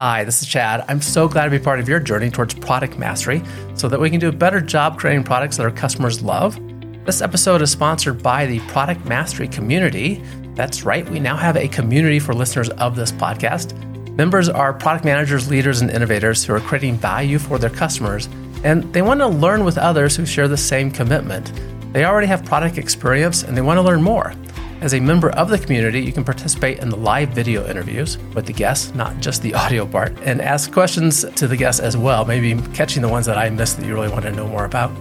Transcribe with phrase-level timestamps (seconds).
[0.00, 0.84] Hi, this is Chad.
[0.86, 3.42] I'm so glad to be part of your journey towards product mastery
[3.74, 6.56] so that we can do a better job creating products that our customers love.
[7.04, 10.22] This episode is sponsored by the Product Mastery community.
[10.54, 13.76] That's right, we now have a community for listeners of this podcast.
[14.14, 18.28] Members are product managers, leaders, and innovators who are creating value for their customers,
[18.62, 21.52] and they want to learn with others who share the same commitment.
[21.92, 24.32] They already have product experience and they want to learn more.
[24.80, 28.46] As a member of the community, you can participate in the live video interviews with
[28.46, 32.24] the guests, not just the audio part, and ask questions to the guests as well,
[32.24, 34.92] maybe catching the ones that I missed that you really want to know more about.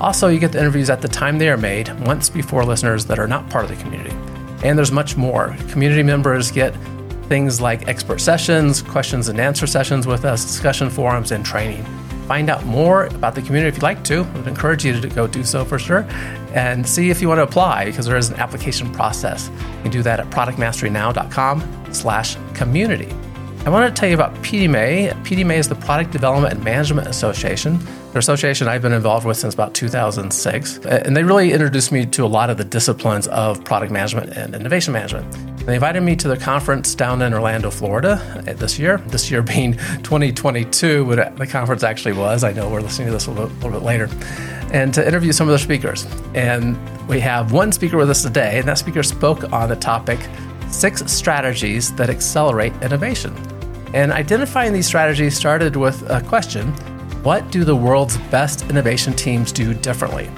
[0.00, 3.20] Also, you get the interviews at the time they are made, once before listeners that
[3.20, 4.14] are not part of the community.
[4.64, 5.56] And there's much more.
[5.68, 6.74] Community members get
[7.28, 11.84] things like expert sessions, questions and answer sessions with us, discussion forums, and training
[12.26, 15.08] find out more about the community if you'd like to, I would encourage you to
[15.08, 16.06] go do so for sure
[16.54, 19.50] and see if you want to apply because there is an application process.
[19.76, 23.12] You can do that at productmasterynow.com slash community.
[23.66, 25.12] I want to tell you about PDMA.
[25.22, 27.78] PDMA is the Product Development and Management Association.
[28.12, 30.78] Their association I've been involved with since about 2006.
[30.86, 34.54] And they really introduced me to a lot of the disciplines of product management and
[34.54, 35.30] innovation management.
[35.66, 38.12] They invited me to their conference down in Orlando, Florida
[38.48, 38.96] uh, this year.
[39.08, 42.42] This year being 2022, what the conference actually was.
[42.42, 44.08] I know we're listening to this a little, a little bit later.
[44.72, 46.06] And to interview some of the speakers.
[46.34, 50.20] And we have one speaker with us today, and that speaker spoke on the topic
[50.70, 53.34] six strategies that accelerate innovation.
[53.92, 56.72] And identifying these strategies started with a question
[57.22, 60.30] what do the world's best innovation teams do differently?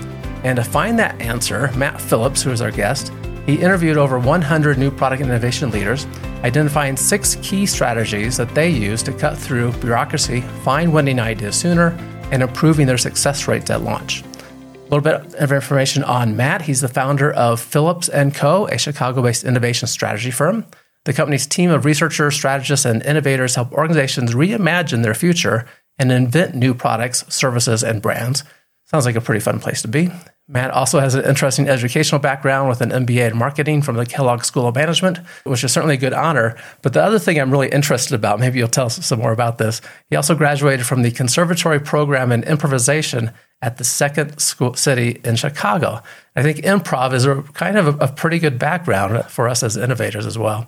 [0.43, 3.13] And to find that answer, Matt Phillips, who is our guest,
[3.47, 6.07] he interviewed over 100 new product innovation leaders,
[6.43, 11.97] identifying six key strategies that they use to cut through bureaucracy, find winning ideas sooner,
[12.33, 14.23] and improving their success rates at launch.
[14.23, 16.63] A little bit of information on Matt.
[16.63, 20.67] He's the founder of Phillips & Co., a Chicago-based innovation strategy firm.
[21.05, 25.67] The company's team of researchers, strategists, and innovators help organizations reimagine their future
[25.99, 28.45] and invent new products, services, and brands.
[28.87, 30.11] Sounds like a pretty fun place to be.
[30.49, 34.45] Matt also has an interesting educational background with an MBA in marketing from the Kellogg
[34.45, 36.57] School of Management, which is certainly a good honor.
[36.83, 39.59] But the other thing I'm really interested about, maybe you'll tell us some more about
[39.59, 39.81] this,
[40.11, 43.31] he also graduated from the Conservatory Program in Improvisation
[43.63, 46.03] at the Second School City in Chicago.
[46.35, 49.77] I think improv is a kind of a, a pretty good background for us as
[49.77, 50.67] innovators as well.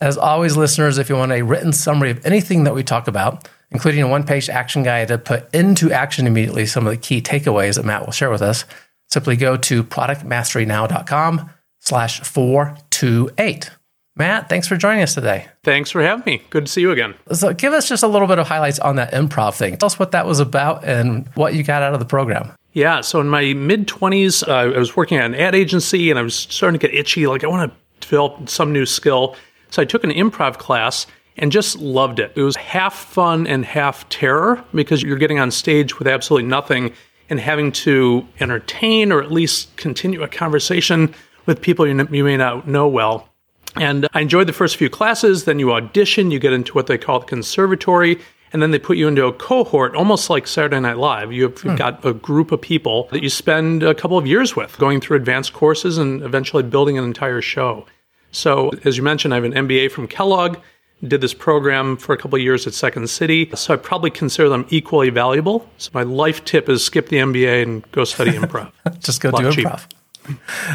[0.00, 3.48] As always, listeners, if you want a written summary of anything that we talk about,
[3.70, 7.20] including a one page action guide to put into action immediately some of the key
[7.20, 8.64] takeaways that Matt will share with us,
[9.10, 11.50] simply go to productmasterynow.com
[11.80, 13.70] slash 428.
[14.16, 15.46] Matt, thanks for joining us today.
[15.64, 16.42] Thanks for having me.
[16.50, 17.14] Good to see you again.
[17.32, 19.76] So, give us just a little bit of highlights on that improv thing.
[19.76, 22.52] Tell us what that was about and what you got out of the program.
[22.72, 26.18] Yeah, so in my mid 20s, uh, I was working at an ad agency and
[26.18, 27.26] I was starting to get itchy.
[27.26, 29.36] Like, I want to develop some new skill.
[29.70, 31.06] So, I took an improv class
[31.36, 32.32] and just loved it.
[32.34, 36.92] It was half fun and half terror because you're getting on stage with absolutely nothing
[37.30, 41.14] and having to entertain or at least continue a conversation
[41.46, 43.28] with people you, you may not know well.
[43.76, 45.44] And I enjoyed the first few classes.
[45.44, 48.20] Then you audition, you get into what they call the conservatory,
[48.52, 51.32] and then they put you into a cohort, almost like Saturday Night Live.
[51.32, 51.76] You've hmm.
[51.76, 55.18] got a group of people that you spend a couple of years with, going through
[55.18, 57.86] advanced courses and eventually building an entire show.
[58.32, 60.58] So, as you mentioned, I have an MBA from Kellogg
[61.06, 63.50] did this program for a couple of years at Second City.
[63.54, 65.68] So I probably consider them equally valuable.
[65.78, 68.72] So my life tip is skip the MBA and go study improv.
[69.00, 69.86] Just go do improv.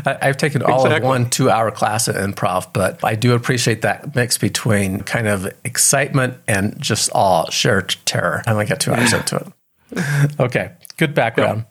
[0.05, 0.97] I've taken all exactly.
[0.97, 5.27] of one two hour class at improv, but I do appreciate that mix between kind
[5.27, 8.43] of excitement and just all sheer terror.
[8.47, 9.47] I only got two hours into it.
[10.39, 11.65] Okay, good background.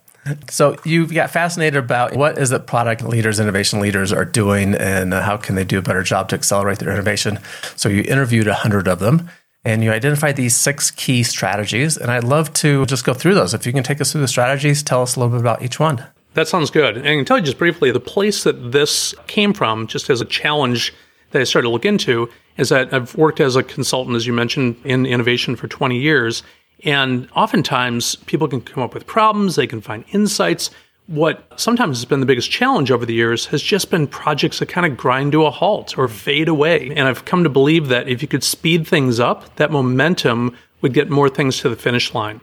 [0.48, 5.12] So you got fascinated about what is it product leaders, innovation leaders are doing, and
[5.12, 7.38] how can they do a better job to accelerate their innovation.
[7.76, 9.28] So you interviewed a hundred of them,
[9.64, 11.96] and you identified these six key strategies.
[11.96, 13.54] And I'd love to just go through those.
[13.54, 15.80] If you can take us through the strategies, tell us a little bit about each
[15.80, 16.04] one.
[16.34, 16.96] That sounds good.
[16.96, 20.20] And I can tell you just briefly the place that this came from, just as
[20.20, 20.92] a challenge
[21.30, 24.32] that I started to look into, is that I've worked as a consultant, as you
[24.32, 26.42] mentioned, in innovation for 20 years.
[26.82, 30.70] And oftentimes people can come up with problems, they can find insights.
[31.06, 34.70] What sometimes has been the biggest challenge over the years has just been projects that
[34.70, 36.90] kind of grind to a halt or fade away.
[36.90, 40.94] And I've come to believe that if you could speed things up, that momentum would
[40.94, 42.40] get more things to the finish line.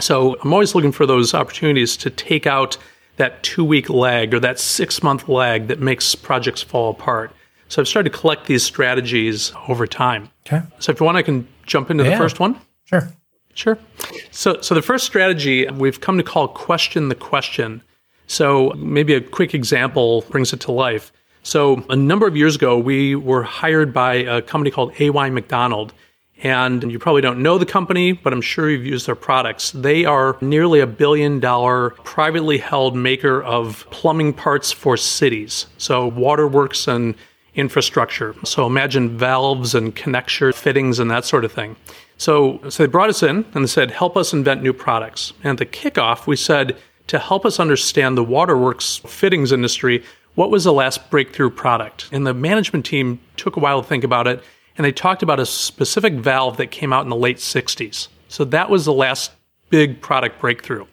[0.00, 2.78] So I'm always looking for those opportunities to take out
[3.16, 7.32] that two week lag or that six month lag that makes projects fall apart.
[7.68, 10.30] So I've started to collect these strategies over time.
[10.46, 10.64] Okay.
[10.78, 12.10] So if you want, I can jump into yeah.
[12.10, 12.58] the first one.
[12.84, 13.12] Sure.
[13.58, 13.76] Sure.
[14.30, 17.82] So, so the first strategy we've come to call question the question.
[18.28, 21.12] So maybe a quick example brings it to life.
[21.42, 25.92] So a number of years ago, we were hired by a company called AY McDonald,
[26.40, 29.72] And you probably don't know the company, but I'm sure you've used their products.
[29.72, 35.66] They are nearly a billion dollar privately held maker of plumbing parts for cities.
[35.78, 37.16] So waterworks and
[37.56, 38.36] infrastructure.
[38.44, 41.74] So imagine valves and connector fittings and that sort of thing.
[42.18, 45.32] So, so they brought us in and they said, help us invent new products.
[45.42, 46.76] And at the kickoff, we said,
[47.06, 50.04] to help us understand the waterworks fittings industry,
[50.34, 52.08] what was the last breakthrough product?
[52.12, 54.42] And the management team took a while to think about it
[54.76, 58.08] and they talked about a specific valve that came out in the late 60s.
[58.28, 59.32] So that was the last
[59.70, 60.86] big product breakthrough.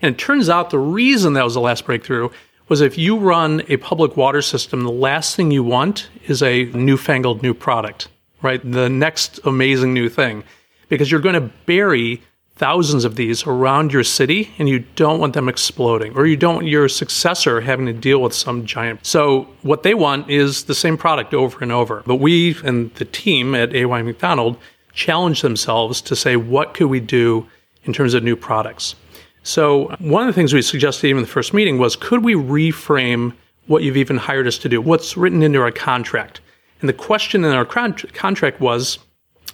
[0.00, 2.30] And it turns out the reason that was the last breakthrough
[2.68, 6.64] was if you run a public water system, the last thing you want is a
[6.66, 8.08] newfangled new product,
[8.44, 8.60] right?
[8.62, 10.44] The next amazing new thing,
[10.88, 12.22] because you're going to bury
[12.56, 16.54] thousands of these around your city and you don't want them exploding or you don't
[16.56, 19.04] want your successor having to deal with some giant.
[19.04, 22.04] So what they want is the same product over and over.
[22.06, 24.56] But we and the team at AY McDonald
[24.92, 27.48] challenge themselves to say what could we do
[27.84, 28.94] in terms of new products.
[29.42, 32.34] So one of the things we suggested even in the first meeting was could we
[32.34, 33.34] reframe
[33.66, 34.80] what you've even hired us to do?
[34.80, 36.40] What's written into our contract?
[36.84, 38.98] And the question in our con- contract was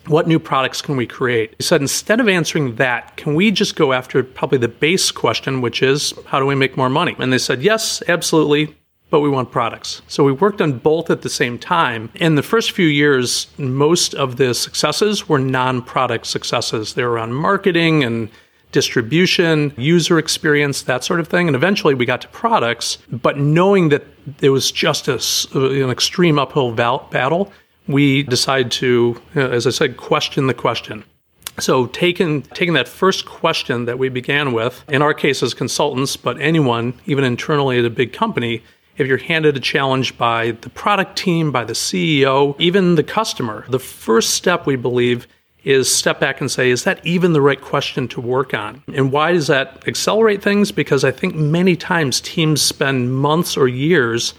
[0.09, 1.55] what new products can we create?
[1.59, 5.61] He said, instead of answering that, can we just go after probably the base question,
[5.61, 7.15] which is, how do we make more money?
[7.21, 8.77] And they said, yes, absolutely,
[9.11, 10.03] but we want products.
[10.09, 12.11] So we worked on both at the same time.
[12.17, 16.95] In the first few years, most of the successes were non product successes.
[16.95, 18.29] They were around marketing and
[18.73, 21.49] distribution, user experience, that sort of thing.
[21.49, 24.05] And eventually we got to products, but knowing that
[24.41, 25.21] it was just a,
[25.55, 27.53] an extreme uphill val- battle,
[27.89, 31.05] we decide to, uh, as I said, question the question.
[31.59, 36.17] So taking taking that first question that we began with, in our case as consultants,
[36.17, 38.63] but anyone, even internally at a big company,
[38.97, 43.65] if you're handed a challenge by the product team, by the CEO, even the customer,
[43.69, 45.27] the first step we believe
[45.65, 48.83] is step back and say, is that even the right question to work on?
[48.95, 50.73] And why does that accelerate things?
[50.73, 54.35] Because I think many times teams spend months or years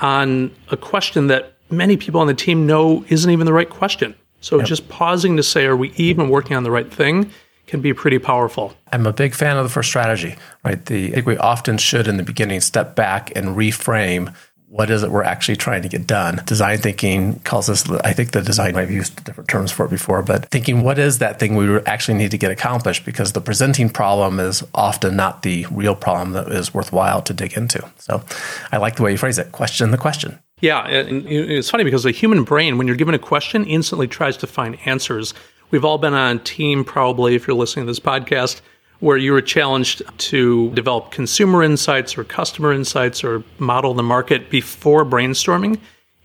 [0.00, 4.14] on a question that many people on the team know isn't even the right question.
[4.40, 4.66] So yep.
[4.66, 7.30] just pausing to say, are we even working on the right thing?
[7.66, 8.74] Can be pretty powerful.
[8.92, 10.84] I'm a big fan of the first strategy, right?
[10.84, 14.34] The, I think we often should in the beginning step back and reframe
[14.74, 16.42] what is it we're actually trying to get done.
[16.46, 20.20] Design thinking calls this, I think the design, I've used different terms for it before,
[20.20, 23.88] but thinking what is that thing we actually need to get accomplished because the presenting
[23.88, 27.88] problem is often not the real problem that is worthwhile to dig into.
[27.98, 28.24] So
[28.72, 30.40] I like the way you phrase it question the question.
[30.60, 34.36] Yeah, and it's funny because the human brain, when you're given a question, instantly tries
[34.38, 35.34] to find answers.
[35.70, 38.60] We've all been on team, probably, if you're listening to this podcast,
[39.00, 44.50] where you were challenged to develop consumer insights or customer insights or model the market
[44.50, 45.78] before brainstorming.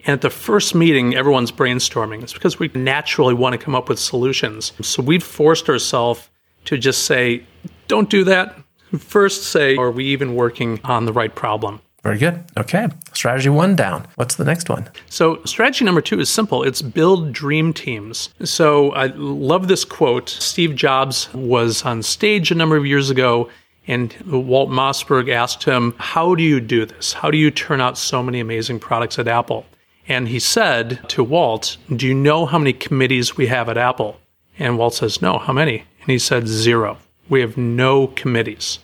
[0.06, 2.24] And at the first meeting, everyone's brainstorming.
[2.24, 4.72] It's because we naturally want to come up with solutions.
[4.82, 6.30] So we've forced ourselves
[6.66, 7.44] to just say,
[7.88, 8.56] don't do that.
[8.98, 11.82] First, say, are we even working on the right problem?
[12.04, 12.44] Very good.
[12.58, 12.88] Okay.
[13.14, 14.08] Strategy one down.
[14.16, 14.90] What's the next one?
[15.10, 18.30] So, strategy number two is simple it's build dream teams.
[18.44, 20.30] So, I love this quote.
[20.30, 23.50] Steve Jobs was on stage a number of years ago,
[23.86, 27.14] and Walt Mossberg asked him, How do you do this?
[27.14, 29.66] How do you turn out so many amazing products at Apple?
[30.08, 34.20] And he said to Walt, Do you know how many committees we have at Apple?
[34.58, 35.80] And Walt says, No, how many?
[36.02, 36.98] And he said, Zero.
[37.28, 38.80] We have no committees.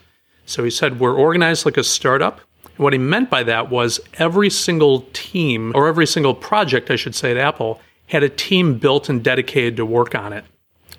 [0.45, 2.41] So he said, We're organized like a startup
[2.77, 7.15] what he meant by that was every single team, or every single project, I should
[7.15, 10.46] say, at Apple, had a team built and dedicated to work on it.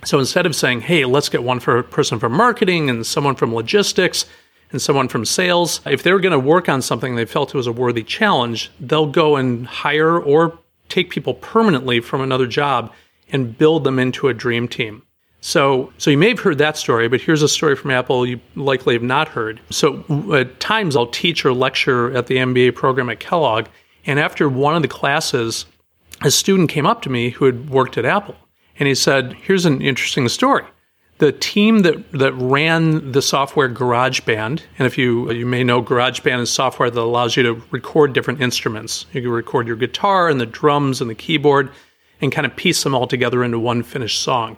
[0.04, 3.54] So instead of saying, hey, let's get one for person from marketing and someone from
[3.54, 4.26] logistics
[4.70, 7.56] and someone from sales, if they were going to work on something they felt it
[7.56, 12.92] was a worthy challenge, they'll go and hire or take people permanently from another job
[13.30, 15.02] and build them into a dream team.
[15.46, 18.40] So, so you may have heard that story, but here's a story from Apple you
[18.56, 19.60] likely have not heard.
[19.70, 23.66] So, at times I'll teach or lecture at the MBA program at Kellogg,
[24.06, 25.64] and after one of the classes,
[26.22, 28.34] a student came up to me who had worked at Apple,
[28.80, 30.64] and he said, "Here's an interesting story.
[31.18, 36.40] The team that that ran the software GarageBand, and if you you may know GarageBand
[36.40, 39.06] is software that allows you to record different instruments.
[39.12, 41.70] You can record your guitar and the drums and the keyboard,
[42.20, 44.56] and kind of piece them all together into one finished song."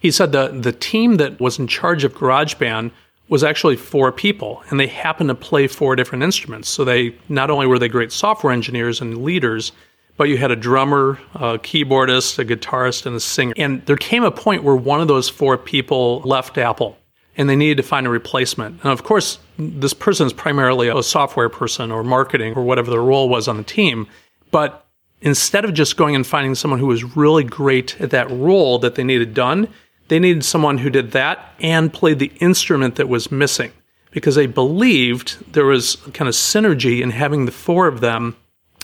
[0.00, 2.90] He said the, the team that was in charge of GarageBand
[3.28, 6.68] was actually four people, and they happened to play four different instruments.
[6.68, 9.70] So they not only were they great software engineers and leaders,
[10.16, 13.54] but you had a drummer, a keyboardist, a guitarist, and a singer.
[13.56, 16.98] And there came a point where one of those four people left Apple
[17.36, 18.82] and they needed to find a replacement.
[18.82, 23.02] And of course, this person is primarily a software person or marketing or whatever their
[23.02, 24.08] role was on the team.
[24.50, 24.86] But
[25.22, 28.96] instead of just going and finding someone who was really great at that role that
[28.96, 29.68] they needed done,
[30.10, 33.70] they needed someone who did that and played the instrument that was missing
[34.10, 38.36] because they believed there was kind of synergy in having the four of them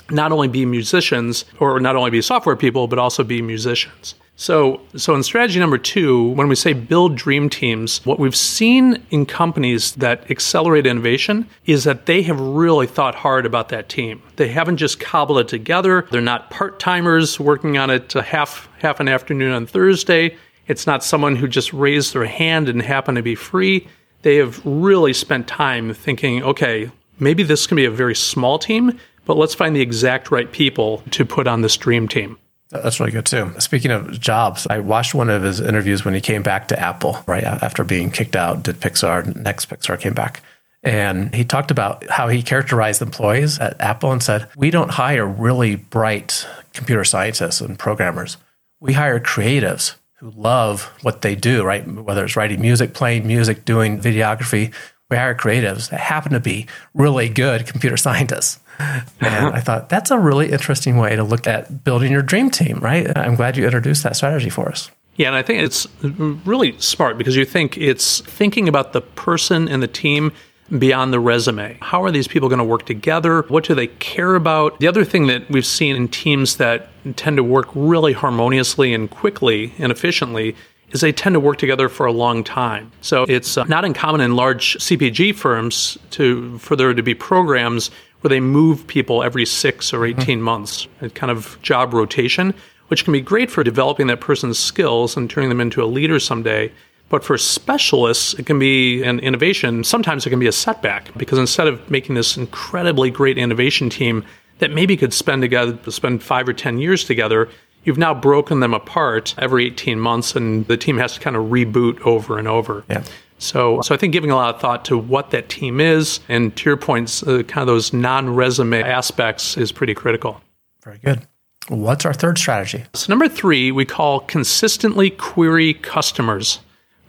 [0.09, 4.15] not only be musicians or not only be software people, but also be musicians.
[4.37, 9.03] So, so in strategy number two, when we say build dream teams, what we've seen
[9.11, 14.23] in companies that accelerate innovation is that they have really thought hard about that team.
[14.37, 16.07] They haven't just cobbled it together.
[16.11, 20.37] They're not part timers working on it uh, half half an afternoon on Thursday.
[20.69, 23.87] It's not someone who just raised their hand and happened to be free.
[24.23, 28.99] They have really spent time thinking, okay, maybe this can be a very small team,
[29.25, 32.39] but let's find the exact right people to put on this dream team.
[32.71, 33.53] That's really good too.
[33.59, 37.23] Speaking of Jobs, I watched one of his interviews when he came back to Apple,
[37.27, 40.43] right after being kicked out, did Pixar, NeXT Pixar came back.
[40.83, 45.27] And he talked about how he characterized employees at Apple and said, We don't hire
[45.27, 48.37] really bright computer scientists and programmers.
[48.81, 51.87] We hire creatives who love what they do, right?
[51.87, 54.73] Whether it's writing music, playing music, doing videography.
[55.11, 58.59] We hire creatives that happen to be really good computer scientists.
[58.79, 62.79] And I thought that's a really interesting way to look at building your dream team,
[62.81, 63.17] right?
[63.17, 64.91] I'm glad you introduced that strategy for us.
[65.17, 69.67] Yeah, and I think it's really smart because you think it's thinking about the person
[69.69, 70.33] and the team
[70.79, 71.79] beyond the resume.
[71.81, 73.43] How are these people going to work together?
[73.49, 74.79] What do they care about?
[74.79, 79.11] The other thing that we've seen in teams that tend to work really harmoniously and
[79.11, 80.57] quickly and efficiently
[80.91, 82.93] is they tend to work together for a long time.
[83.01, 87.91] So it's uh, not uncommon in large CPG firms to for there to be programs
[88.21, 90.43] where they move people every 6 or 18 mm-hmm.
[90.43, 92.55] months, a kind of job rotation,
[92.89, 96.19] which can be great for developing that person's skills and turning them into a leader
[96.19, 96.73] someday.
[97.09, 99.85] But for specialists, it can be an innovation.
[99.85, 104.25] Sometimes it can be a setback because instead of making this incredibly great innovation team
[104.59, 107.49] that maybe could spend together, spend five or 10 years together,
[107.85, 111.47] you've now broken them apart every 18 months and the team has to kind of
[111.47, 112.85] reboot over and over.
[112.89, 113.05] Yeah.
[113.39, 116.57] So, so I think giving a lot of thought to what that team is and
[116.57, 120.41] to your points, uh, kind of those non-resume aspects is pretty critical.
[120.83, 121.27] Very good.
[121.69, 122.85] What's our third strategy?
[122.95, 126.61] So number three, we call consistently query customers.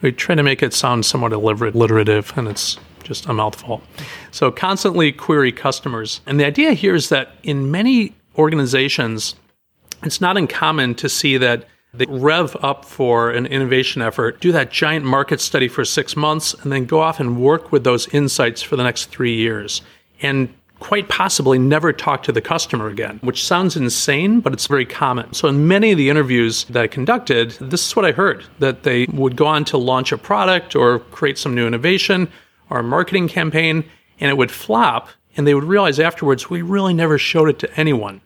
[0.02, 2.78] We try to make it sound somewhat alliterative, and it's
[3.08, 3.82] just a mouthful.
[4.32, 6.22] So, constantly query customers.
[6.26, 9.36] And the idea here is that in many organizations,
[10.04, 14.72] it's not uncommon to see that they rev up for an innovation effort, do that
[14.72, 18.62] giant market study for six months, and then go off and work with those insights
[18.62, 19.82] for the next three years.
[20.22, 24.86] And quite possibly never talk to the customer again, which sounds insane, but it's very
[24.86, 25.34] common.
[25.34, 28.84] So, in many of the interviews that I conducted, this is what I heard that
[28.84, 32.28] they would go on to launch a product or create some new innovation
[32.72, 33.84] a marketing campaign,
[34.20, 37.80] and it would flop, and they would realize afterwards, we really never showed it to
[37.80, 38.22] anyone.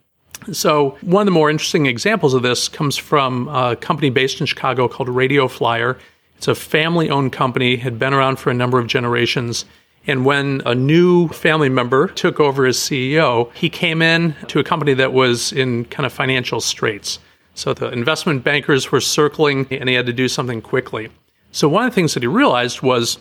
[0.52, 4.48] So, one of the more interesting examples of this comes from a company based in
[4.48, 6.00] Chicago called Radio Flyer.
[6.38, 9.66] It's a family owned company, had been around for a number of generations.
[10.08, 14.64] And when a new family member took over as CEO, he came in to a
[14.64, 17.20] company that was in kind of financial straits.
[17.54, 21.10] So the investment bankers were circling and he had to do something quickly.
[21.52, 23.20] So one of the things that he realized was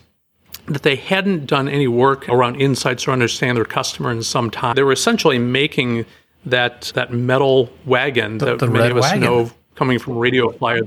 [0.67, 4.75] that they hadn't done any work around insights or understand their customer in some time.
[4.75, 6.07] They were essentially making
[6.47, 9.21] that that metal wagon the, that the many of us wagon.
[9.21, 10.83] know coming from Radio Flyer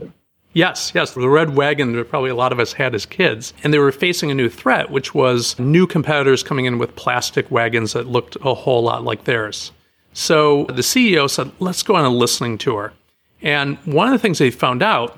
[0.53, 3.53] Yes, yes, the red wagon that probably a lot of us had as kids.
[3.63, 7.50] And they were facing a new threat, which was new competitors coming in with plastic
[7.50, 9.72] wagons that looked a whole lot like theirs.
[10.13, 12.94] So the CEO said, let's go on a listening tour.
[13.42, 15.18] And one of the things they found out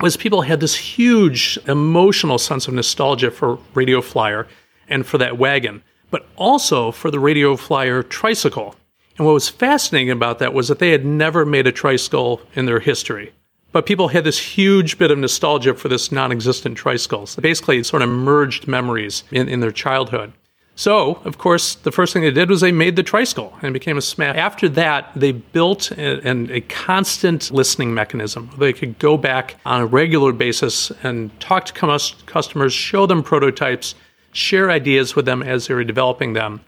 [0.00, 4.46] was people had this huge emotional sense of nostalgia for Radio Flyer
[4.88, 8.76] and for that wagon, but also for the Radio Flyer tricycle.
[9.16, 12.66] And what was fascinating about that was that they had never made a tricycle in
[12.66, 13.32] their history.
[13.72, 17.26] But people had this huge bit of nostalgia for this non existent tricycle.
[17.26, 20.32] So basically, it sort of merged memories in, in their childhood.
[20.76, 23.96] So, of course, the first thing they did was they made the tricycle and became
[23.96, 24.36] a smash.
[24.36, 28.50] After that, they built a, a, constant listening mechanism.
[28.58, 31.72] They could go back on a regular basis and talk to
[32.26, 33.94] customers, show them prototypes,
[34.32, 36.60] share ideas with them as they were developing them.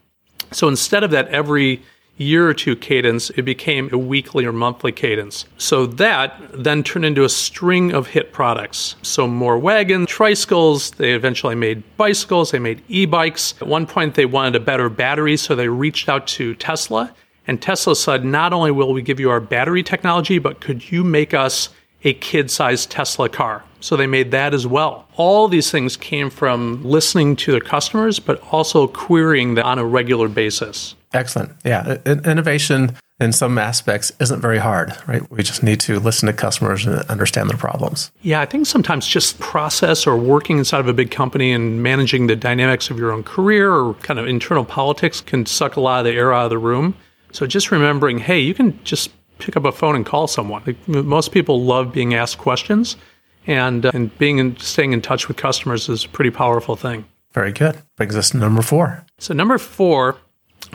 [0.53, 1.83] So instead of that every
[2.17, 5.45] year or two cadence, it became a weekly or monthly cadence.
[5.57, 8.95] So that then turned into a string of hit products.
[9.01, 13.53] So more wagons, tricycles, they eventually made bicycles, they made e-bikes.
[13.61, 17.13] At one point they wanted a better battery, so they reached out to Tesla.
[17.45, 21.03] And Tesla said, not only will we give you our battery technology, but could you
[21.03, 21.69] make us
[22.03, 23.63] a kid sized Tesla car?
[23.79, 25.07] So they made that as well.
[25.15, 29.85] All these things came from listening to their customers, but also querying them on a
[29.85, 30.95] regular basis.
[31.13, 31.51] Excellent.
[31.63, 31.97] Yeah.
[32.05, 35.29] Innovation in some aspects isn't very hard, right?
[35.31, 38.11] We just need to listen to customers and understand their problems.
[38.21, 42.27] Yeah, I think sometimes just process or working inside of a big company and managing
[42.27, 45.99] the dynamics of your own career or kind of internal politics can suck a lot
[45.99, 46.95] of the air out of the room.
[47.31, 50.61] So just remembering, hey, you can just pick up a phone and call someone.
[50.65, 52.97] Like, most people love being asked questions,
[53.47, 57.05] and uh, and being in, staying in touch with customers is a pretty powerful thing.
[57.33, 57.81] Very good.
[57.95, 59.05] Brings us to number four.
[59.17, 60.17] So number four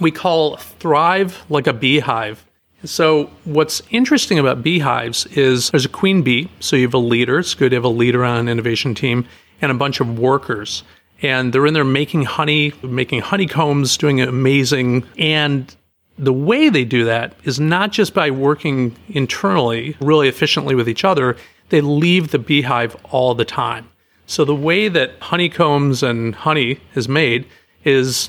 [0.00, 2.44] we call thrive like a beehive.
[2.84, 7.38] So, what's interesting about beehives is there's a queen bee, so you have a leader.
[7.38, 9.26] It's good to have a leader on an innovation team
[9.60, 10.82] and a bunch of workers.
[11.20, 15.04] And they're in there making honey, making honeycombs, doing amazing.
[15.16, 15.74] And
[16.18, 21.04] the way they do that is not just by working internally really efficiently with each
[21.04, 21.36] other,
[21.72, 23.88] they leave the beehive all the time.
[24.26, 27.46] So, the way that honeycombs and honey is made
[27.84, 28.28] is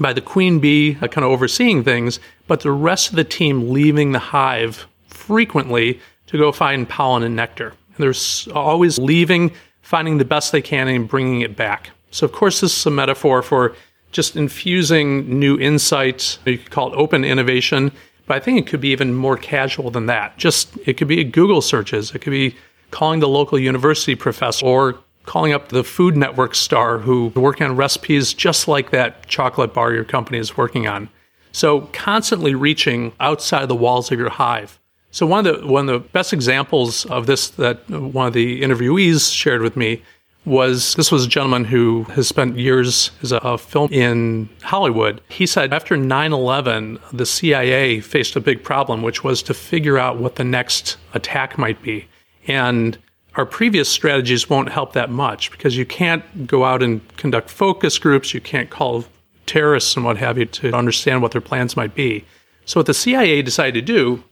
[0.00, 3.70] by the queen bee uh, kind of overseeing things, but the rest of the team
[3.70, 7.74] leaving the hive frequently to go find pollen and nectar.
[7.96, 9.52] And they're always leaving,
[9.82, 11.90] finding the best they can, and bringing it back.
[12.10, 13.76] So, of course, this is a metaphor for
[14.12, 16.38] just infusing new insights.
[16.46, 17.92] You could call it open innovation,
[18.26, 20.36] but I think it could be even more casual than that.
[20.38, 22.56] Just it could be Google searches, it could be
[22.90, 27.76] calling the local university professor or calling up the Food Network star who working on
[27.76, 31.08] recipes just like that chocolate bar your company is working on.
[31.52, 34.78] So constantly reaching outside the walls of your hive.
[35.10, 38.62] So one of the one of the best examples of this that one of the
[38.62, 40.02] interviewees shared with me
[40.44, 45.20] was this was a gentleman who has spent years as a film in Hollywood.
[45.28, 50.18] He said after 9/11 the CIA faced a big problem which was to figure out
[50.18, 52.06] what the next attack might be.
[52.48, 52.98] And
[53.36, 57.98] our previous strategies won't help that much because you can't go out and conduct focus
[57.98, 59.04] groups, you can't call
[59.46, 62.24] terrorists and what have you to understand what their plans might be.
[62.64, 64.22] So, what the CIA decided to do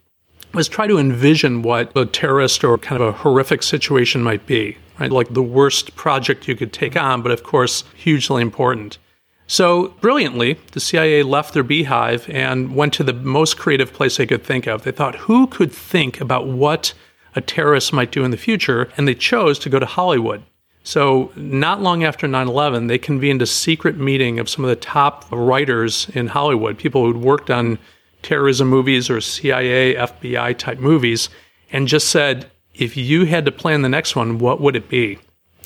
[0.53, 4.77] was try to envision what a terrorist or kind of a horrific situation might be,
[4.99, 5.11] right?
[5.11, 8.99] Like the worst project you could take on, but of course, hugely important.
[9.47, 14.27] So, brilliantly, the CIA left their beehive and went to the most creative place they
[14.27, 14.85] could think of.
[14.85, 16.95] They thought, who could think about what
[17.35, 20.43] a terrorist might do in the future, and they chose to go to Hollywood.
[20.85, 24.77] So, not long after 9 11, they convened a secret meeting of some of the
[24.77, 27.79] top writers in Hollywood, people who'd worked on
[28.23, 31.29] terrorism movies or CIA, FBI type movies,
[31.73, 35.19] and just said, if you had to plan the next one, what would it be?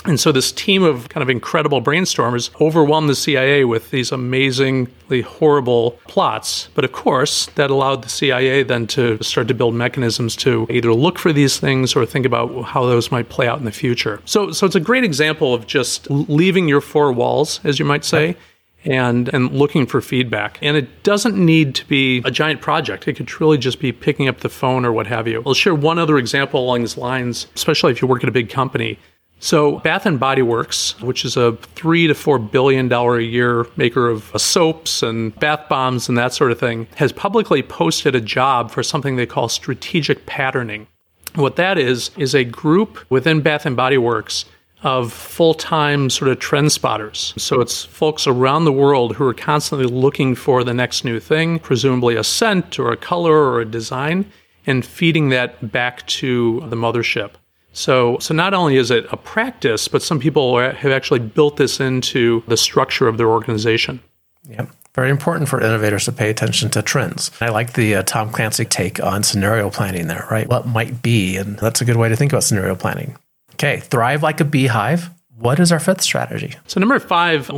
[0.06, 5.22] And so this team of kind of incredible brainstormers overwhelmed the CIA with these amazingly
[5.22, 6.68] horrible plots.
[6.74, 10.92] But of course, that allowed the CIA then to start to build mechanisms to either
[10.92, 14.20] look for these things or think about how those might play out in the future.
[14.26, 18.04] So, so it's a great example of just leaving your four walls, as you might
[18.04, 18.36] say.
[18.84, 20.58] And, and looking for feedback.
[20.60, 23.08] And it doesn't need to be a giant project.
[23.08, 25.42] It could truly just be picking up the phone or what have you.
[25.46, 28.50] I'll share one other example along these lines, especially if you work at a big
[28.50, 28.98] company.
[29.40, 33.66] So, Bath and Body Works, which is a three to four billion dollar a year
[33.76, 38.20] maker of soaps and bath bombs and that sort of thing, has publicly posted a
[38.22, 40.86] job for something they call strategic patterning.
[41.34, 44.44] What that is is a group within Bath and Body Works
[44.84, 47.34] of full-time sort of trend spotters.
[47.36, 51.58] So it's folks around the world who are constantly looking for the next new thing,
[51.58, 54.30] presumably a scent or a color or a design,
[54.66, 57.32] and feeding that back to the mothership.
[57.72, 61.80] So, so not only is it a practice, but some people have actually built this
[61.80, 64.00] into the structure of their organization.
[64.48, 64.66] Yeah.
[64.94, 67.32] Very important for innovators to pay attention to trends.
[67.40, 70.48] I like the uh, Tom Clancy take on scenario planning there, right?
[70.48, 73.16] What might be, and that's a good way to think about scenario planning.
[73.54, 75.10] Okay, thrive like a beehive.
[75.36, 76.54] What is our fifth strategy?
[76.66, 77.50] So, number five,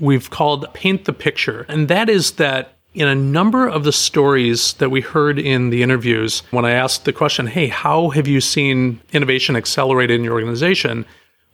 [0.00, 1.66] we've called paint the picture.
[1.68, 5.82] And that is that in a number of the stories that we heard in the
[5.82, 10.34] interviews, when I asked the question, hey, how have you seen innovation accelerated in your
[10.34, 11.04] organization?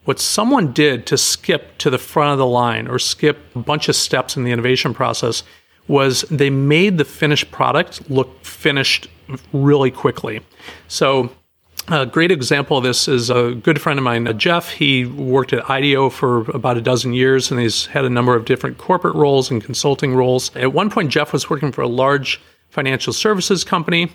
[0.05, 3.89] What someone did to skip to the front of the line or skip a bunch
[3.89, 5.43] of steps in the innovation process
[5.89, 9.09] was they made the finished product look finished
[9.53, 10.41] really quickly.
[10.89, 11.31] So
[11.89, 14.71] a great example of this is a good friend of mine, uh, Jeff.
[14.71, 18.45] He worked at IDEO for about a dozen years and he's had a number of
[18.45, 20.55] different corporate roles and consulting roles.
[20.57, 22.41] At one point, Jeff was working for a large
[22.71, 24.11] financial services company.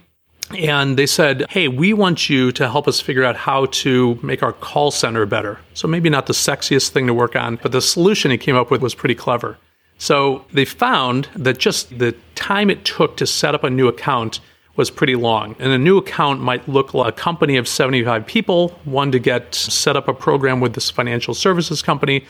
[0.56, 4.44] And they said, Hey, we want you to help us figure out how to make
[4.44, 5.60] our call center better.
[5.74, 8.70] So, maybe not the sexiest thing to work on, but the solution he came up
[8.70, 9.58] with was pretty clever.
[9.98, 14.40] So, they found that just the time it took to set up a new account
[14.76, 15.56] was pretty long.
[15.60, 19.56] And a new account might look like a company of 75 people, one to get
[19.56, 22.26] set up a program with this financial services company.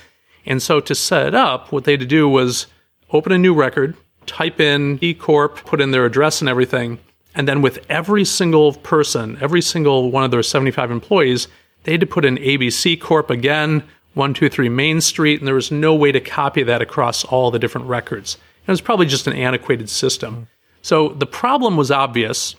[0.45, 2.67] And so to set it up, what they had to do was
[3.11, 6.99] open a new record, type in E Corp, put in their address and everything,
[7.35, 11.49] And then with every single person, every single one of their 75 employees,
[11.83, 13.81] they had to put in ABC Corp again,
[14.13, 17.87] 123 Main Street, and there was no way to copy that across all the different
[17.87, 18.35] records.
[18.63, 20.47] And It was probably just an antiquated system.
[20.85, 22.55] So the problem was obvious,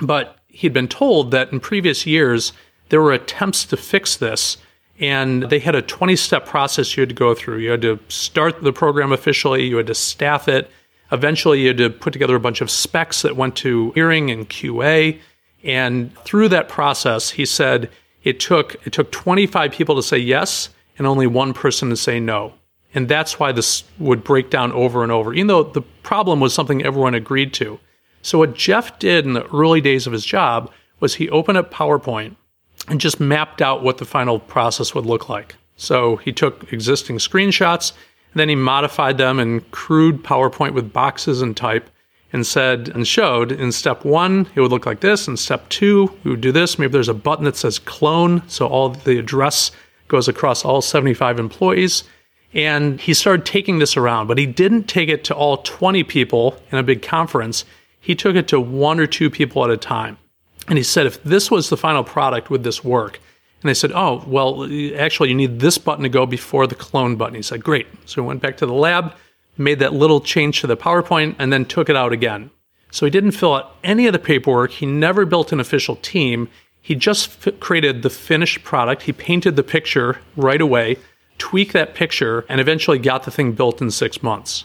[0.00, 2.52] but he'd been told that in previous years
[2.88, 4.56] there were attempts to fix this,
[4.98, 7.58] and they had a 20 step process you had to go through.
[7.58, 10.72] You had to start the program officially, you had to staff it.
[11.12, 14.50] Eventually, you had to put together a bunch of specs that went to engineering and
[14.50, 15.20] QA.
[15.62, 17.90] And through that process, he said
[18.24, 22.18] it took it took 25 people to say yes and only one person to say
[22.18, 22.54] no.
[22.94, 26.52] And that's why this would break down over and over, even though the problem was
[26.52, 27.80] something everyone agreed to.
[28.20, 31.72] So, what Jeff did in the early days of his job was he opened up
[31.72, 32.36] PowerPoint
[32.88, 35.56] and just mapped out what the final process would look like.
[35.76, 37.92] So, he took existing screenshots,
[38.32, 41.88] and then he modified them in crude PowerPoint with boxes and type
[42.32, 45.28] and said and showed in step one, it would look like this.
[45.28, 46.78] In step two, we would do this.
[46.78, 48.42] Maybe there's a button that says clone.
[48.48, 49.70] So all the address
[50.08, 52.04] goes across all 75 employees.
[52.54, 56.60] And he started taking this around, but he didn't take it to all 20 people
[56.70, 57.64] in a big conference.
[58.00, 60.18] He took it to one or two people at a time.
[60.68, 63.20] And he said, if this was the final product, would this work?
[63.62, 64.64] And they said, oh, well,
[64.96, 67.36] actually, you need this button to go before the clone button.
[67.36, 67.86] He said, great.
[68.06, 69.14] So he went back to the lab,
[69.56, 72.50] made that little change to the PowerPoint, and then took it out again.
[72.90, 74.72] So he didn't fill out any of the paperwork.
[74.72, 76.48] He never built an official team.
[76.80, 79.02] He just f- created the finished product.
[79.02, 80.98] He painted the picture right away,
[81.38, 84.64] tweaked that picture, and eventually got the thing built in six months.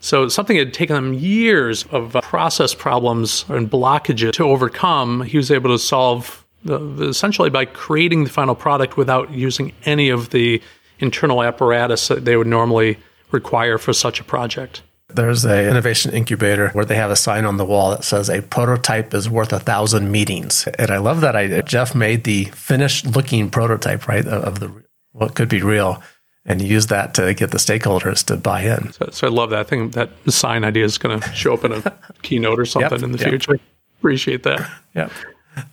[0.00, 5.22] So something that had taken him years of uh, process problems and blockages to overcome,
[5.22, 10.10] he was able to solve the, essentially by creating the final product without using any
[10.10, 10.62] of the
[10.98, 12.98] internal apparatus that they would normally
[13.30, 14.82] require for such a project.
[15.08, 18.42] There's a innovation incubator where they have a sign on the wall that says a
[18.42, 20.66] prototype is worth a thousand meetings.
[20.78, 21.62] And I love that idea.
[21.62, 24.84] Jeff made the finished looking prototype, right, of the
[25.16, 26.02] what could be real
[26.44, 28.92] and use that to get the stakeholders to buy in.
[28.92, 29.60] So, so I love that.
[29.60, 32.92] I think that sign idea is going to show up in a keynote or something
[32.92, 33.28] yep, in the yep.
[33.28, 33.58] future.
[33.98, 34.68] Appreciate that.
[34.94, 35.10] Yeah.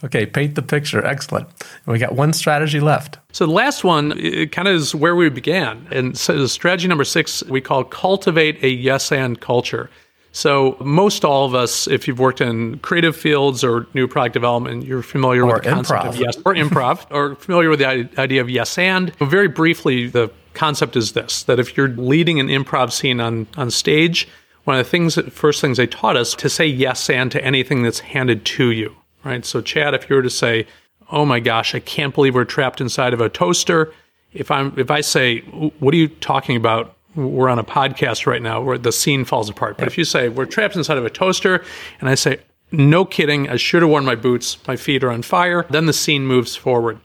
[0.04, 1.06] Okay, paint the picture.
[1.06, 1.48] Excellent.
[1.86, 3.20] We got one strategy left.
[3.32, 5.88] So the last one it kind of is where we began.
[5.92, 9.90] And so strategy number six we call cultivate a yes and culture.
[10.34, 14.86] So most all of us, if you've worked in creative fields or new product development,
[14.86, 16.10] you're familiar or with the concept improv.
[16.10, 19.12] of yes or improv, or familiar with the idea of yes and.
[19.18, 23.48] But very briefly, the concept is this: that if you're leading an improv scene on
[23.56, 24.28] on stage,
[24.66, 27.84] one of the things, first things they taught us to say yes and to anything
[27.84, 29.46] that's handed to you right?
[29.46, 30.68] So, Chad, if you were to say,
[31.12, 33.94] "Oh my gosh, I can't believe we're trapped inside of a toaster,"
[34.34, 35.40] if I'm if I say,
[35.80, 39.50] "What are you talking about?" We're on a podcast right now where the scene falls
[39.50, 39.78] apart.
[39.78, 41.64] But if you say we're trapped inside of a toaster,
[42.00, 42.40] and I say,
[42.72, 44.58] "No kidding, I should have worn my boots.
[44.68, 47.00] My feet are on fire," then the scene moves forward.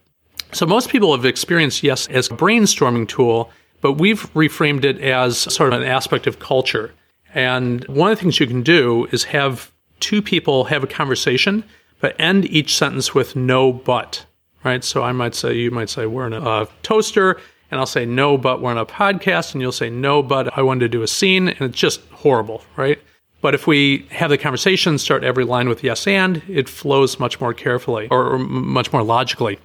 [0.53, 5.39] So most people have experienced yes as a brainstorming tool, but we've reframed it as
[5.39, 6.93] sort of an aspect of culture.
[7.35, 11.65] And one of the things you can do is have two people have a conversation
[12.01, 14.25] but end each sentence with no but,
[14.65, 14.85] right?
[14.85, 17.41] So I might say, you might say, we're in a, a toaster,
[17.71, 20.63] and I'll say, no, but we're on a podcast, and you'll say, no, but I
[20.63, 22.99] wanted to do a scene, and it's just horrible, right?
[23.41, 27.41] But if we have the conversation, start every line with yes and, it flows much
[27.41, 29.59] more carefully or, much more logically.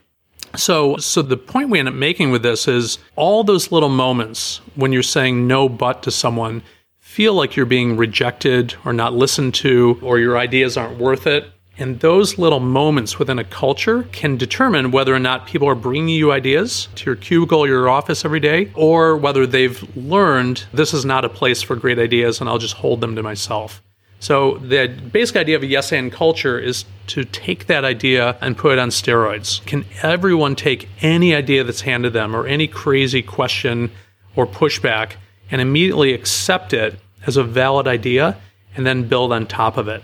[0.55, 4.61] So, so the point we end up making with this is all those little moments
[4.75, 6.61] when you're saying no but to someone
[6.99, 11.45] feel like you're being rejected or not listened to or your ideas aren't worth it.
[11.77, 16.15] And those little moments within a culture can determine whether or not people are bringing
[16.15, 20.93] you ideas to your cubicle or your office every day, or whether they've learned this
[20.93, 23.81] is not a place for great ideas and I'll just hold them to myself.
[24.19, 28.57] So, the basic idea of a yes and culture is to take that idea and
[28.57, 29.65] put it on steroids.
[29.65, 33.91] Can everyone take any idea that's handed them or any crazy question
[34.37, 35.15] or pushback
[35.51, 38.37] and immediately accept it as a valid idea
[38.77, 40.01] and then build on top of it?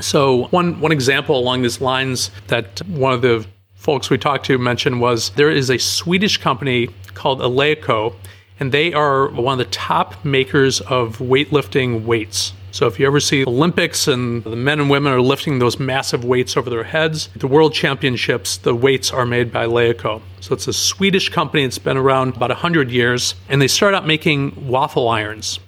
[0.00, 4.58] So one one example along these lines that one of the folks we talked to
[4.58, 8.14] mentioned was there is a Swedish company called Eleiko,
[8.60, 12.52] and they are one of the top makers of weightlifting weights.
[12.70, 16.24] So if you ever see Olympics and the men and women are lifting those massive
[16.24, 20.20] weights over their heads, the world championships, the weights are made by Eleiko.
[20.40, 21.64] So it's a Swedish company.
[21.64, 25.58] It's been around about 100 years, and they started out making waffle irons.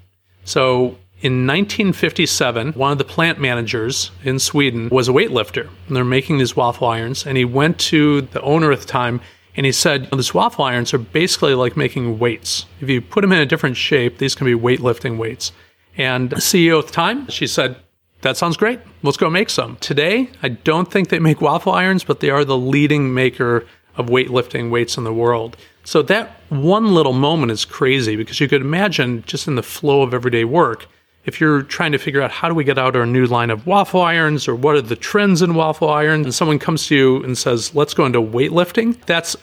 [0.45, 6.05] So in 1957, one of the plant managers in Sweden was a weightlifter, and they're
[6.05, 7.27] making these waffle irons.
[7.27, 9.21] And he went to the owner at the time
[9.57, 12.67] and he said, These waffle irons are basically like making weights.
[12.81, 15.53] If you put them in a different shape, these can be weightlifting weights.
[15.97, 17.77] And the CEO at the time, she said,
[18.23, 18.81] that sounds great.
[19.03, 19.77] Let's go make some.
[19.77, 24.07] Today, I don't think they make waffle irons, but they are the leading maker of
[24.07, 25.57] weightlifting weights in the world.
[25.85, 30.03] So that one little moment is crazy because you could imagine just in the flow
[30.03, 30.87] of everyday work,
[31.25, 33.67] if you're trying to figure out how do we get out our new line of
[33.67, 37.23] waffle irons or what are the trends in waffle irons, and someone comes to you
[37.23, 39.37] and says, let's go into weightlifting, that's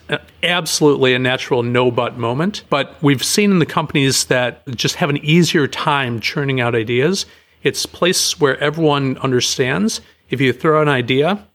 [0.44, 2.63] absolutely a natural no but moment.
[2.70, 7.26] But we've seen in the companies that just have an easier time churning out ideas.
[7.63, 10.02] It's a place where everyone understands.
[10.30, 11.46] If you throw an idea,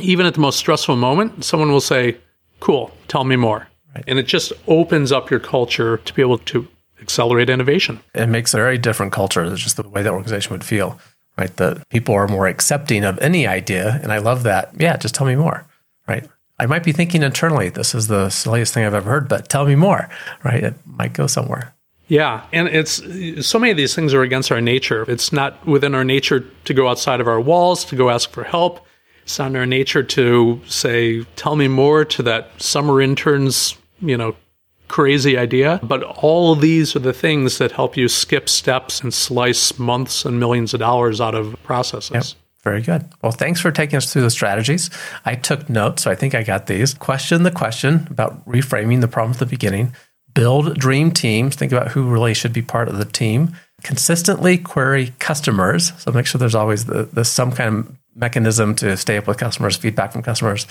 [0.00, 2.16] even at the most stressful moment, someone will say,
[2.60, 3.68] cool, tell me more.
[3.94, 4.04] Right.
[4.06, 6.68] And it just opens up your culture to be able to
[7.00, 8.00] accelerate innovation.
[8.14, 9.44] It makes a very different culture.
[9.44, 10.98] It's just the way the organization would feel,
[11.36, 11.54] right?
[11.56, 14.00] That people are more accepting of any idea.
[14.02, 14.72] And I love that.
[14.78, 15.66] Yeah, just tell me more,
[16.06, 16.28] right?
[16.58, 19.64] I might be thinking internally, this is the silliest thing I've ever heard, but tell
[19.64, 20.08] me more,
[20.42, 20.64] right?
[20.64, 21.74] It might go somewhere.
[22.08, 23.02] Yeah, and it's
[23.46, 25.04] so many of these things are against our nature.
[25.06, 28.44] It's not within our nature to go outside of our walls to go ask for
[28.44, 28.84] help.
[29.22, 34.16] It's not in our nature to say, "Tell me more" to that summer interns, you
[34.16, 34.34] know,
[34.88, 35.80] crazy idea.
[35.82, 40.24] But all of these are the things that help you skip steps and slice months
[40.24, 42.10] and millions of dollars out of processes.
[42.10, 42.24] Yep.
[42.64, 43.08] Very good.
[43.22, 44.90] Well, thanks for taking us through the strategies.
[45.24, 46.92] I took notes, so I think I got these.
[46.92, 49.94] Question the question about reframing the problem at the beginning.
[50.34, 51.54] Build dream teams.
[51.54, 53.56] Think about who really should be part of the team.
[53.82, 55.92] Consistently query customers.
[55.98, 59.38] So make sure there's always the, the some kind of mechanism to stay up with
[59.38, 60.66] customers, feedback from customers.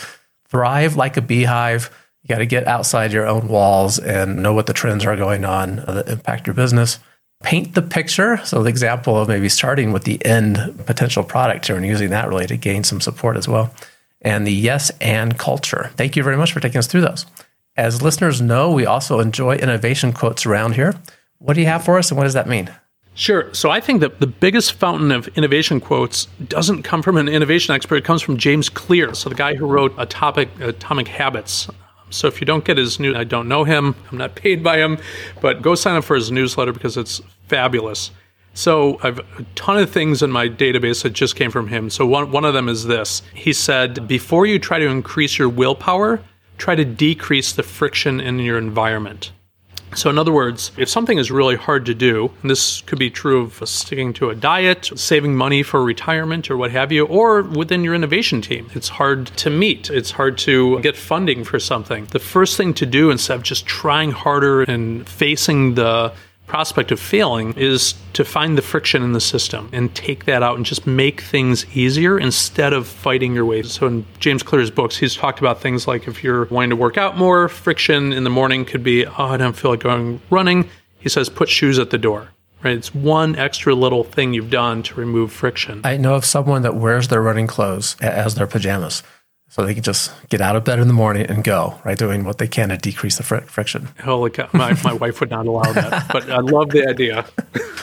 [0.49, 1.89] Thrive like a beehive
[2.27, 5.45] you got to get outside your own walls and know what the trends are going
[5.45, 6.99] on that impact your business.
[7.41, 8.37] Paint the picture.
[8.43, 12.27] So, the example of maybe starting with the end potential product here and using that
[12.27, 13.73] really to gain some support as well.
[14.21, 15.91] And the yes and culture.
[15.95, 17.25] Thank you very much for taking us through those.
[17.77, 20.95] As listeners know, we also enjoy innovation quotes around here.
[21.37, 22.71] What do you have for us and what does that mean?
[23.13, 23.53] Sure.
[23.53, 27.73] So I think that the biggest fountain of innovation quotes doesn't come from an innovation
[27.73, 27.95] expert.
[27.95, 29.13] It comes from James Clear.
[29.13, 31.69] So the guy who wrote Atomic, Atomic Habits.
[32.09, 34.77] So if you don't get his new, I don't know him, I'm not paid by
[34.77, 34.97] him,
[35.41, 38.11] but go sign up for his newsletter because it's fabulous.
[38.53, 41.89] So I've a ton of things in my database that just came from him.
[41.89, 43.21] So one, one of them is this.
[43.33, 46.23] He said, before you try to increase your willpower,
[46.57, 49.31] try to decrease the friction in your environment.
[49.95, 53.09] So, in other words, if something is really hard to do, and this could be
[53.09, 57.41] true of sticking to a diet, saving money for retirement, or what have you, or
[57.41, 62.05] within your innovation team, it's hard to meet, it's hard to get funding for something.
[62.11, 66.13] The first thing to do instead of just trying harder and facing the
[66.47, 70.55] prospect of failing is to find the friction in the system and take that out
[70.55, 73.61] and just make things easier instead of fighting your way.
[73.63, 76.97] So in James Clear's books, he's talked about things like if you're wanting to work
[76.97, 80.69] out more, friction in the morning could be, oh, I don't feel like going running.
[80.99, 82.29] He says, put shoes at the door.
[82.63, 85.81] Right, it's one extra little thing you've done to remove friction.
[85.83, 89.03] I know of someone that wears their running clothes as their pajamas
[89.49, 91.97] so they can just get out of bed in the morning and go, right?
[91.97, 93.87] Doing what they can to decrease the fr- friction.
[94.03, 94.49] Holy cow.
[94.53, 97.25] My, my wife would not allow that, but I love the idea.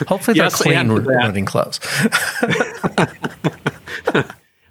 [0.07, 1.79] Hopefully they're yes, clean running clothes.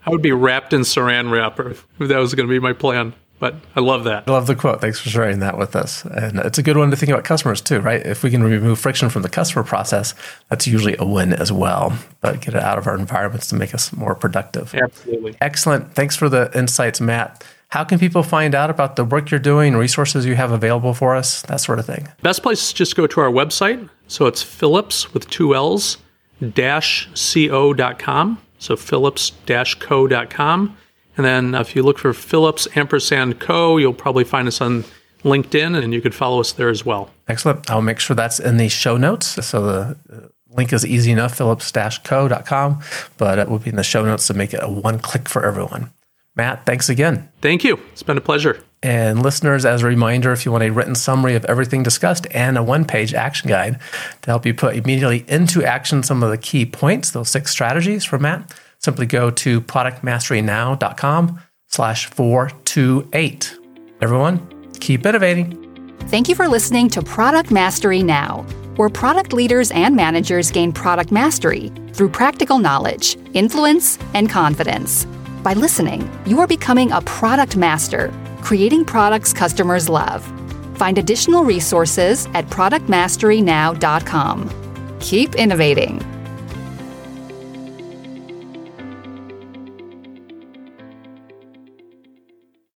[0.06, 3.14] I would be wrapped in saran wrap if that was going to be my plan.
[3.38, 4.24] But I love that.
[4.26, 4.80] I love the quote.
[4.80, 6.04] Thanks for sharing that with us.
[6.04, 8.04] And it's a good one to think about customers too, right?
[8.04, 10.14] If we can remove friction from the customer process,
[10.48, 11.92] that's usually a win as well.
[12.20, 14.74] But get it out of our environments to make us more productive.
[14.74, 15.36] Absolutely.
[15.40, 15.94] Excellent.
[15.94, 17.44] Thanks for the insights, Matt.
[17.68, 21.16] How can people find out about the work you're doing, resources you have available for
[21.16, 22.08] us, that sort of thing?
[22.22, 23.90] Best place is just go to our website.
[24.06, 25.98] So it's Phillips with two L's
[26.52, 28.40] dash co.com.
[28.58, 30.76] So Phillips dash co.com.
[31.16, 34.84] And then if you look for Phillips ampersand co, you'll probably find us on
[35.22, 37.10] LinkedIn and you could follow us there as well.
[37.28, 37.70] Excellent.
[37.70, 39.44] I'll make sure that's in the show notes.
[39.46, 42.82] So the link is easy enough, phillips-co.com,
[43.16, 45.44] but it will be in the show notes to make it a one click for
[45.44, 45.90] everyone.
[46.36, 47.28] Matt, thanks again.
[47.40, 47.78] Thank you.
[47.92, 48.62] It's been a pleasure.
[48.82, 52.58] And listeners, as a reminder, if you want a written summary of everything discussed and
[52.58, 53.80] a one page action guide
[54.22, 58.04] to help you put immediately into action some of the key points, those six strategies
[58.04, 58.52] from Matt,
[58.84, 63.58] simply go to productmasterynow.com slash 428.
[64.00, 65.60] Everyone, keep innovating.
[66.08, 68.42] Thank you for listening to Product Mastery Now,
[68.76, 75.06] where product leaders and managers gain product mastery through practical knowledge, influence, and confidence.
[75.42, 80.22] By listening, you are becoming a product master, creating products customers love.
[80.76, 84.50] Find additional resources at productmasterynow.com.
[85.00, 86.13] Keep innovating.